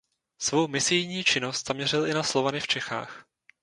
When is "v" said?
2.59-2.67